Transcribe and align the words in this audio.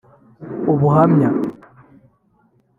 Ubuhamya 0.71 1.29